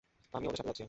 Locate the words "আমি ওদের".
0.33-0.57